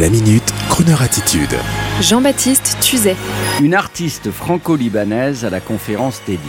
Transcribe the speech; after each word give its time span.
La 0.00 0.08
minute, 0.08 0.54
Kroneur 0.70 1.02
attitude. 1.02 1.54
Jean-Baptiste 2.00 2.78
Tuzet. 2.80 3.14
Une 3.60 3.74
artiste 3.74 4.30
franco-libanaise 4.30 5.44
à 5.44 5.50
la 5.50 5.60
conférence 5.60 6.22
TEDx. 6.24 6.40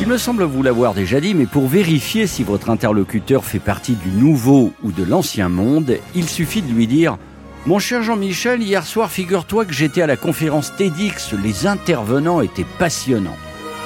Il 0.00 0.06
me 0.06 0.16
semble 0.16 0.44
vous 0.44 0.62
l'avoir 0.62 0.94
déjà 0.94 1.20
dit, 1.20 1.34
mais 1.34 1.46
pour 1.46 1.66
vérifier 1.66 2.28
si 2.28 2.44
votre 2.44 2.70
interlocuteur 2.70 3.44
fait 3.44 3.58
partie 3.58 3.96
du 3.96 4.10
nouveau 4.10 4.72
ou 4.84 4.92
de 4.92 5.02
l'ancien 5.02 5.48
monde, 5.48 5.98
il 6.14 6.28
suffit 6.28 6.62
de 6.62 6.72
lui 6.72 6.86
dire 6.86 7.18
Mon 7.66 7.80
cher 7.80 8.04
Jean-Michel, 8.04 8.62
hier 8.62 8.86
soir, 8.86 9.10
figure-toi 9.10 9.64
que 9.64 9.74
j'étais 9.74 10.02
à 10.02 10.06
la 10.06 10.16
conférence 10.16 10.72
TEDx, 10.76 11.32
les 11.32 11.66
intervenants 11.66 12.42
étaient 12.42 12.66
passionnants. 12.78 13.36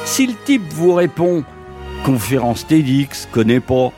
Si 0.04 0.26
le 0.26 0.34
type 0.44 0.70
vous 0.74 0.92
répond 0.92 1.44
Conférence 2.04 2.66
TEDx, 2.66 3.26
connais 3.32 3.60
pas, 3.60 3.90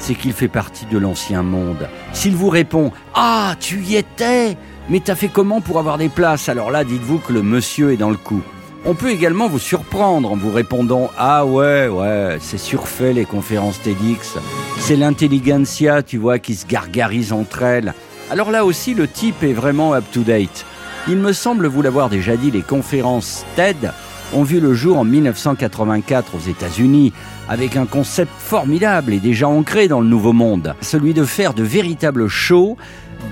c'est 0.00 0.14
qu'il 0.14 0.32
fait 0.32 0.48
partie 0.48 0.86
de 0.86 0.98
l'ancien 0.98 1.42
monde. 1.44 1.88
S'il 2.12 2.34
vous 2.34 2.48
répond 2.48 2.90
Ah, 3.14 3.54
tu 3.60 3.80
y 3.82 3.94
étais 3.94 4.56
Mais 4.88 4.98
t'as 4.98 5.14
fait 5.14 5.28
comment 5.28 5.60
pour 5.60 5.78
avoir 5.78 5.98
des 5.98 6.08
places? 6.08 6.48
Alors 6.48 6.72
là, 6.72 6.82
dites-vous 6.82 7.18
que 7.18 7.32
le 7.32 7.42
monsieur 7.42 7.92
est 7.92 7.96
dans 7.96 8.10
le 8.10 8.16
coup. 8.16 8.42
On 8.86 8.94
peut 8.94 9.10
également 9.10 9.46
vous 9.46 9.58
surprendre 9.58 10.32
en 10.32 10.36
vous 10.36 10.50
répondant 10.50 11.10
Ah 11.18 11.44
ouais, 11.44 11.86
ouais, 11.86 12.38
c'est 12.40 12.58
surfait 12.58 13.12
les 13.12 13.26
conférences 13.26 13.80
TEDx. 13.82 14.38
C'est 14.78 14.96
l'intelligentsia, 14.96 16.02
tu 16.02 16.16
vois, 16.16 16.38
qui 16.38 16.54
se 16.54 16.66
gargarise 16.66 17.32
entre 17.32 17.62
elles. 17.62 17.92
Alors 18.30 18.50
là 18.50 18.64
aussi, 18.64 18.94
le 18.94 19.06
type 19.06 19.42
est 19.42 19.52
vraiment 19.52 19.92
up-to-date. 19.92 20.64
Il 21.08 21.18
me 21.18 21.32
semble 21.34 21.66
vous 21.66 21.82
l'avoir 21.82 22.08
déjà 22.08 22.36
dit, 22.36 22.50
les 22.50 22.62
conférences 22.62 23.44
TED 23.54 23.92
ont 24.34 24.42
vu 24.42 24.60
le 24.60 24.74
jour 24.74 24.98
en 24.98 25.04
1984 25.04 26.34
aux 26.34 26.50
États-Unis 26.50 27.12
avec 27.48 27.76
un 27.76 27.86
concept 27.86 28.32
formidable 28.38 29.12
et 29.12 29.18
déjà 29.18 29.48
ancré 29.48 29.88
dans 29.88 30.00
le 30.00 30.06
Nouveau 30.06 30.32
Monde, 30.32 30.74
celui 30.80 31.14
de 31.14 31.24
faire 31.24 31.54
de 31.54 31.62
véritables 31.62 32.28
shows 32.28 32.76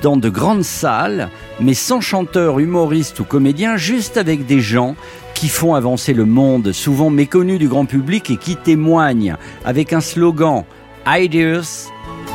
dans 0.02 0.16
de 0.16 0.28
grandes 0.28 0.64
salles, 0.64 1.30
mais 1.60 1.74
sans 1.74 2.00
chanteurs, 2.00 2.58
humoristes 2.58 3.20
ou 3.20 3.24
comédiens, 3.24 3.76
juste 3.76 4.16
avec 4.16 4.46
des 4.46 4.60
gens 4.60 4.96
qui 5.34 5.48
font 5.48 5.74
avancer 5.74 6.14
le 6.14 6.24
monde, 6.24 6.72
souvent 6.72 7.10
méconnus 7.10 7.58
du 7.58 7.68
grand 7.68 7.86
public 7.86 8.30
et 8.30 8.36
qui 8.36 8.56
témoignent 8.56 9.36
avec 9.64 9.92
un 9.92 10.00
slogan 10.00 10.64
Ideas 11.06 11.88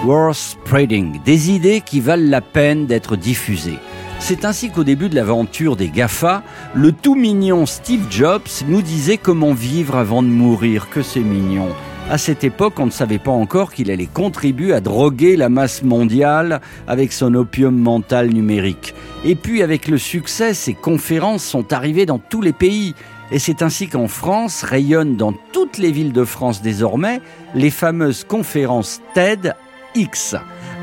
worth 0.05 0.35
spreading, 0.35 1.19
des 1.23 1.51
idées 1.51 1.81
qui 1.81 1.99
valent 1.99 2.29
la 2.29 2.41
peine 2.41 2.85
d'être 2.85 3.15
diffusées. 3.15 3.79
C'est 4.19 4.45
ainsi 4.45 4.69
qu'au 4.69 4.83
début 4.83 5.09
de 5.09 5.15
l'aventure 5.15 5.75
des 5.75 5.89
GAFA, 5.89 6.43
le 6.73 6.91
tout 6.91 7.15
mignon 7.15 7.65
Steve 7.65 8.05
Jobs 8.09 8.41
nous 8.67 8.81
disait 8.81 9.17
comment 9.17 9.53
vivre 9.53 9.97
avant 9.97 10.23
de 10.23 10.27
mourir, 10.27 10.89
que 10.89 11.01
c'est 11.01 11.19
mignon. 11.19 11.67
À 12.09 12.17
cette 12.17 12.43
époque, 12.43 12.79
on 12.79 12.85
ne 12.85 12.91
savait 12.91 13.17
pas 13.17 13.31
encore 13.31 13.73
qu'il 13.73 13.89
allait 13.89 14.07
contribuer 14.07 14.73
à 14.73 14.81
droguer 14.81 15.37
la 15.37 15.49
masse 15.49 15.83
mondiale 15.83 16.61
avec 16.87 17.13
son 17.13 17.33
opium 17.33 17.75
mental 17.75 18.29
numérique. 18.29 18.93
Et 19.23 19.35
puis 19.35 19.61
avec 19.61 19.87
le 19.87 19.97
succès, 19.97 20.53
ces 20.53 20.73
conférences 20.73 21.43
sont 21.43 21.71
arrivées 21.71 22.05
dans 22.05 22.19
tous 22.19 22.41
les 22.41 22.53
pays. 22.53 22.93
Et 23.31 23.39
c'est 23.39 23.61
ainsi 23.61 23.87
qu'en 23.87 24.07
France 24.07 24.63
rayonnent 24.63 25.15
dans 25.15 25.33
toutes 25.53 25.77
les 25.77 25.91
villes 25.91 26.13
de 26.13 26.25
France 26.25 26.61
désormais 26.61 27.21
les 27.55 27.71
fameuses 27.71 28.25
conférences 28.25 29.01
TEDx 29.13 30.35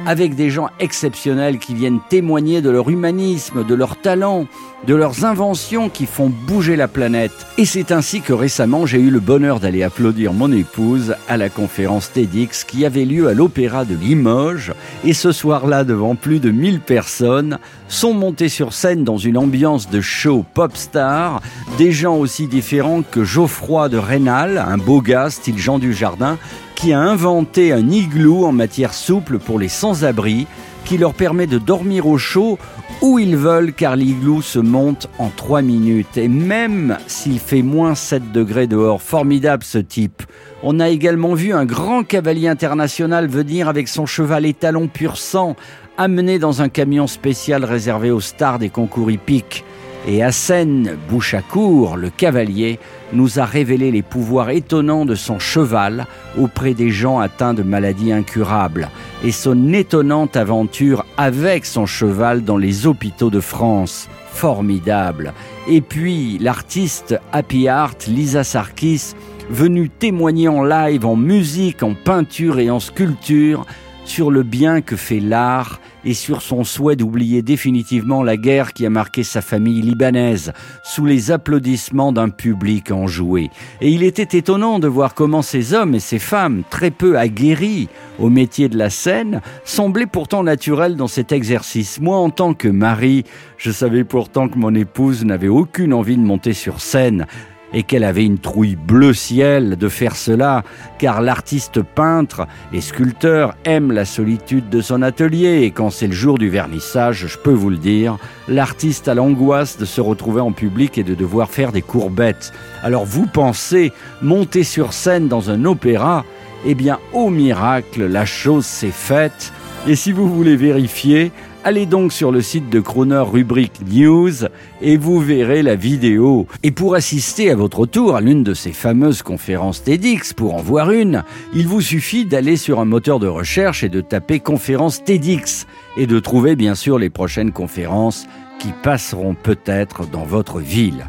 avec 0.07 0.35
des 0.35 0.51
gens 0.51 0.69
exceptionnels 0.79 1.59
qui 1.59 1.75
viennent 1.75 2.01
témoigner 2.09 2.63
de 2.63 2.71
leur 2.71 2.89
humanisme, 2.91 3.65
de 3.65 3.75
leur 3.75 3.97
talent, 3.97 4.47
de 4.87 4.95
leurs 4.95 5.25
inventions 5.25 5.89
qui 5.89 6.07
font 6.07 6.31
bouger 6.47 6.77
la 6.77 6.89
planète. 6.89 7.33
Et 7.59 7.65
c'est 7.65 7.93
ainsi 7.93 8.21
que 8.21 8.33
récemment 8.33 8.87
j'ai 8.87 8.99
eu 8.99 9.11
le 9.11 9.21
bonheur 9.21 9.61
d'aller 9.61 9.83
applaudir 9.83 10.33
mon 10.33 10.51
épouse 10.53 11.15
à 11.29 11.37
la 11.37 11.49
conférence 11.49 12.13
TEDx 12.13 12.65
qui 12.65 12.87
avait 12.87 13.05
lieu 13.05 13.29
à 13.29 13.35
l'Opéra 13.35 13.85
de 13.85 13.95
Limoges. 13.95 14.73
Et 15.05 15.13
ce 15.13 15.33
soir-là, 15.33 15.85
devant 15.85 16.15
plus 16.15 16.41
de 16.41 16.51
1000 16.51 16.81
personnes, 16.81 17.59
sont 17.89 18.15
montés 18.15 18.49
sur 18.49 18.73
scène 18.73 19.05
dans 19.05 19.19
une 19.19 19.37
ambiance 19.37 19.91
de 19.91 20.01
show 20.01 20.45
pop 20.55 20.77
star, 20.77 21.41
des 21.77 21.93
gens 21.93 22.17
aussi 22.17 22.47
différents 22.47 23.03
que 23.03 23.25
Geoffroy 23.25 23.89
de 23.89 23.99
Rénal, 23.99 24.59
un 24.59 24.79
beau 24.79 25.01
gars 25.01 25.31
style 25.31 25.59
Jean 25.59 25.79
du 25.79 25.93
Jardin, 25.93 26.39
qui 26.81 26.95
a 26.95 27.01
inventé 27.01 27.75
un 27.75 27.91
igloo 27.91 28.47
en 28.47 28.53
matière 28.53 28.95
souple 28.95 29.39
pour 29.39 29.59
les 29.59 29.69
sans-abri 29.69 30.47
qui 30.87 30.97
leur 30.97 31.13
permet 31.13 31.47
de 31.47 31.59
dormir 31.59 32.07
au 32.07 32.17
chaud 32.17 32.59
où 33.03 33.19
ils 33.19 33.37
veulent 33.37 33.75
car 33.75 33.97
l'igloo 33.97 34.41
se 34.41 34.59
monte 34.59 35.07
en 35.19 35.29
3 35.29 35.61
minutes. 35.61 36.17
Et 36.17 36.27
même 36.27 36.97
s'il 37.07 37.39
fait 37.39 37.61
moins 37.61 37.95
7 37.95 38.33
degrés 38.33 38.67
dehors, 38.67 39.03
formidable 39.03 39.63
ce 39.63 39.77
type. 39.77 40.23
On 40.63 40.81
a 40.81 40.89
également 40.89 41.35
vu 41.35 41.53
un 41.53 41.67
grand 41.67 42.03
cavalier 42.03 42.49
international 42.49 43.27
venir 43.27 43.69
avec 43.69 43.87
son 43.87 44.07
cheval 44.07 44.47
étalon 44.47 44.89
pur 44.89 45.19
sang, 45.19 45.57
amené 45.99 46.39
dans 46.39 46.63
un 46.63 46.71
camion 46.71 47.07
spécial 47.07 47.63
réservé 47.63 48.11
aux 48.11 48.21
stars 48.21 48.59
des 48.59 48.71
concours 48.71 49.11
hippiques. 49.11 49.65
Et 50.09 50.23
Hassan 50.23 50.97
Bouchakour, 51.11 51.97
le 51.97 52.09
cavalier, 52.09 52.79
nous 53.13 53.39
a 53.39 53.45
révélé 53.45 53.91
les 53.91 54.03
pouvoirs 54.03 54.49
étonnants 54.49 55.05
de 55.05 55.15
son 55.15 55.39
cheval 55.39 56.07
auprès 56.39 56.73
des 56.73 56.91
gens 56.91 57.19
atteints 57.19 57.53
de 57.53 57.63
maladies 57.63 58.13
incurables 58.13 58.89
et 59.23 59.31
son 59.31 59.73
étonnante 59.75 60.37
aventure 60.37 61.05
avec 61.19 61.67
son 61.67 61.85
cheval 61.85 62.45
dans 62.45 62.57
les 62.57 62.87
hôpitaux 62.87 63.31
de 63.31 63.41
France. 63.41 64.09
Formidable. 64.33 65.35
Et 65.69 65.83
puis 65.83 66.39
l'artiste 66.39 67.21
Happy 67.33 67.69
Art, 67.69 67.97
Lisa 68.07 68.43
Sarkis, 68.43 69.15
venue 69.51 69.91
témoigner 69.91 70.49
en 70.49 70.63
live, 70.63 71.05
en 71.05 71.17
musique, 71.17 71.83
en 71.83 71.95
peinture 71.95 72.59
et 72.59 72.71
en 72.71 72.81
sculpture 72.81 73.67
sur 74.07 74.31
le 74.31 74.45
bien 74.45 74.81
que 74.81 74.97
fait 74.97 75.21
l'art 75.21 75.79
et 76.05 76.15
sur 76.15 76.43
son 76.43 76.65
souhait 76.65 76.97
d'oublier 76.97 77.43
définitivement 77.43 78.23
la 78.23 78.37
guerre 78.37 78.73
qui 78.73 78.87
a 78.87 78.91
marqué 78.91 79.23
sa 79.23 79.41
famille 79.41 79.83
libanaise, 79.83 80.53
sous 80.83 81.07
les 81.07 81.31
applaudissements 81.31 82.13
d'un 82.13 82.29
public 82.29 82.91
enjoué. 82.91 83.51
Et 83.81 83.91
il 83.91 84.03
était 84.03 84.39
étonnant 84.39 84.79
de 84.79 84.89
voir 84.89 85.15
comment 85.15 85.43
ces 85.43 85.75
hommes 85.75 85.95
et 85.95 86.01
ces 86.01 86.19
femmes, 86.19 86.63
très 86.71 86.91
peu 86.91 87.19
aguerris 87.19 87.89
au 88.19 88.29
métier 88.29 88.69
de 88.69 88.79
la 88.79 88.91
scène, 88.91 89.41
semblaient 89.65 90.07
pourtant 90.07 90.43
naturels 90.43 90.97
dans 90.97 91.09
cet 91.09 91.33
exercice. 91.33 92.01
Moi, 92.01 92.17
en 92.17 92.31
tant 92.31 92.55
que 92.55 92.69
mari, 92.69 93.25
je 93.57 93.71
savais 93.71 94.05
pourtant 94.05 94.49
que 94.49 94.59
mon 94.59 94.75
épouse 94.75 95.25
n'avait 95.25 95.49
aucune 95.49 95.95
envie 95.95 96.17
de 96.17 96.23
monter 96.23 96.53
sur 96.53 96.81
scène, 96.81 97.27
et 97.73 97.83
qu'elle 97.83 98.05
avait 98.05 98.25
une 98.25 98.39
trouille 98.39 98.77
bleu 98.77 99.13
ciel 99.13 99.77
de 99.77 99.89
faire 99.89 100.17
cela, 100.17 100.65
car 100.99 101.23
l'artiste 101.23 101.83
peintre 101.83 102.47
et 102.73 102.81
sculpteur 102.81 103.55
aime 103.65 103.93
la 103.93 104.05
solitude 104.05 104.69
de 104.69 104.81
son 104.81 105.03
atelier, 105.03 105.63
et 105.63 105.71
quand 105.71 105.91
c'est 105.91 106.07
le 106.07 106.13
jour 106.13 106.39
du 106.39 106.49
vernissage, 106.49 107.27
je 107.27 107.39
peux 107.39 107.53
vous 107.53 107.71
le 107.71 107.77
dire, 107.77 108.17
l'artiste 108.49 109.09
a 109.09 109.15
l'angoisse 109.15 109.79
de 109.79 109.85
se 109.85 110.01
retrouver 110.01 110.41
en 110.41 110.53
public 110.53 110.99
et 110.99 111.05
de 111.05 111.15
devoir 111.15 111.51
faire 111.51 111.73
des 111.73 111.83
courbettes. 111.83 112.53
Alors 112.83 113.05
vous 113.05 113.27
pensez 113.27 113.93
monter 114.23 114.65
sur 114.65 114.93
scène 114.93 115.29
dans 115.29 115.51
un 115.51 115.65
opéra? 115.65 116.25
Eh 116.67 116.75
bien, 116.75 116.99
au 117.15 117.31
miracle, 117.31 118.07
la 118.07 118.27
chose 118.27 118.67
s'est 118.67 118.91
faite, 118.91 119.53
et 119.87 119.97
si 119.97 120.13
vous 120.13 120.29
voulez 120.29 120.57
vérifier, 120.57 121.33
Allez 121.63 121.85
donc 121.85 122.15
sur 122.15 122.33
le 122.33 122.41
site 122.41 122.71
de 122.71 122.81
Croner 122.81 123.23
rubrique 123.31 123.83
News 123.87 124.47
et 124.81 124.97
vous 124.97 125.21
verrez 125.21 125.63
la 125.63 125.75
vidéo. 125.75 126.47
Et 126.63 126.71
pour 126.71 126.95
assister 126.95 127.51
à 127.51 127.55
votre 127.55 127.85
tour 127.85 128.17
à 128.17 128.23
l'une 128.23 128.43
de 128.43 128.55
ces 128.55 128.73
fameuses 128.73 129.21
conférences 129.21 129.85
TEDx, 129.85 130.33
pour 130.33 130.55
en 130.55 130.63
voir 130.63 130.91
une, 130.91 131.23
il 131.55 131.69
vous 131.69 131.83
suffit 131.83 132.25
d'aller 132.25 132.57
sur 132.57 132.81
un 132.81 132.87
moteur 132.87 133.19
de 133.19 133.27
recherche 133.27 133.85
et 133.85 133.91
de 133.91 134.01
taper 134.01 134.41
conférence 134.41 135.05
TEDx 135.05 135.67
et 135.99 136.07
de 136.07 136.19
trouver 136.19 136.57
bien 136.57 136.75
sûr 136.75 136.99
les 136.99 137.11
prochaines 137.11 137.53
conférences 137.53 138.27
qui 138.59 138.69
passeront 138.83 139.35
peut-être 139.35 140.07
dans 140.07 140.25
votre 140.25 140.61
ville. 140.61 141.09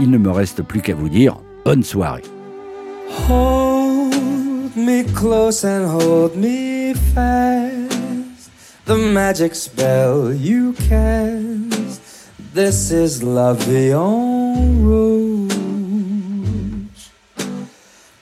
Il 0.00 0.10
ne 0.10 0.16
me 0.16 0.30
reste 0.30 0.62
plus 0.62 0.80
qu'à 0.80 0.94
vous 0.94 1.10
dire 1.10 1.36
bonne 1.66 1.82
soirée. 1.82 2.22
The 8.90 8.96
magic 8.96 9.54
spell 9.54 10.34
you 10.34 10.72
cast. 10.72 12.02
This 12.52 12.90
is 12.90 13.22
love 13.22 13.64
beyond 13.68 14.84
rose. 14.84 15.52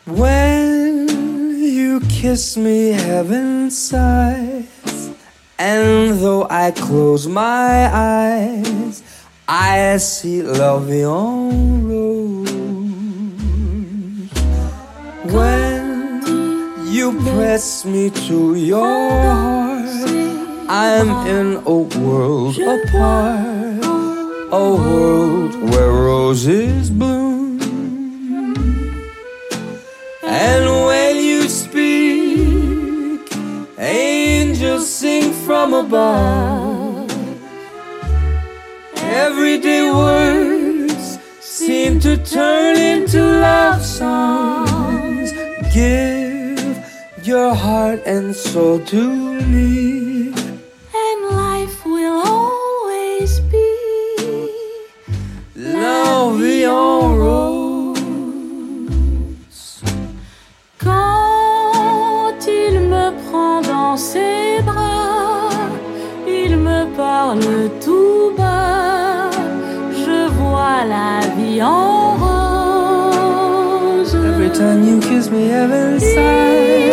When 0.04 1.08
you 1.58 2.00
kiss 2.10 2.58
me, 2.58 2.90
heaven 2.90 3.70
sighs, 3.70 5.10
and 5.58 6.20
though 6.20 6.46
I 6.50 6.72
close 6.72 7.26
my 7.26 7.88
eyes, 7.90 9.02
I 9.48 9.96
see 9.96 10.42
love 10.42 10.86
beyond 10.88 11.88
rose. 11.88 12.50
When 15.32 16.92
you 16.92 17.18
press 17.22 17.86
me 17.86 18.10
to 18.10 18.54
your 18.54 19.08
heart. 19.32 19.67
I'm 20.70 21.26
in 21.26 21.62
a 21.64 21.78
world 21.98 22.58
apart, 22.58 23.82
a 24.52 24.74
world 24.74 25.54
where 25.70 25.90
roses 25.90 26.90
bloom. 26.90 27.58
And 30.22 30.64
when 30.86 31.16
you 31.24 31.48
speak, 31.48 33.32
angels 33.78 34.92
sing 34.92 35.32
from 35.32 35.72
above. 35.72 37.10
Everyday 38.96 39.90
words 39.90 41.18
seem 41.40 41.98
to 42.00 42.18
turn 42.18 42.76
into 42.76 43.22
love 43.22 43.82
songs. 43.82 45.32
Give 45.72 46.76
your 47.22 47.54
heart 47.54 48.02
and 48.04 48.36
soul 48.36 48.80
to 48.80 49.40
me. 49.46 50.07
Ses 63.98 64.62
bras, 64.64 65.50
il 66.26 66.56
me 66.56 66.86
parle 66.96 67.40
tout 67.84 68.32
bas, 68.36 69.28
je 69.92 70.28
vois 70.38 70.84
la 70.88 71.20
vie 71.36 71.60
en 71.62 72.16
rose. 72.16 74.14
Every 74.14 74.50
time 74.50 74.86
you 74.88 75.00
kiss 75.00 75.30
me, 75.30 75.48
heaven 75.50 75.98
Il 76.00 76.87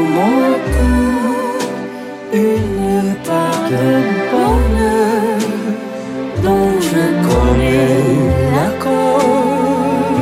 mon 0.00 0.52
cœur 0.74 1.24
une 2.32 3.14
part 3.28 3.64
de 3.70 3.86
bonheur 4.32 5.38
dont 6.42 6.72
je 6.88 7.04
connais 7.28 8.02
la 8.54 8.68
cause. 8.84 10.14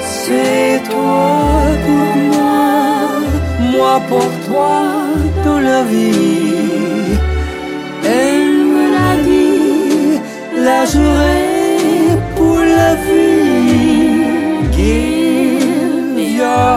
C'est 0.00 0.82
toi 0.90 1.30
pour 1.84 2.10
moi, 2.32 2.60
moi 3.72 3.94
pour 4.08 4.30
toi 4.48 4.78
dans 5.44 5.60
la 5.60 5.82
vie. 5.84 7.18
Elle 8.04 8.50
me 8.74 8.84
l'a 8.94 9.14
dit, 9.28 10.20
la 10.66 10.80
journée 10.84 12.18
pour 12.36 12.58
la 12.58 12.94
vie. 12.94 13.27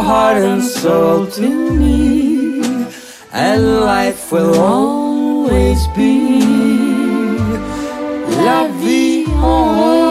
Heart 0.02 0.38
and 0.38 0.64
soul 0.64 1.28
to 1.28 1.50
me, 1.72 2.62
and 3.32 3.82
life 3.82 4.32
will 4.32 4.56
always 4.60 5.88
be 5.96 6.42
la 8.46 8.68
vie 8.82 9.26
en 9.28 9.32
rose. 9.42 10.11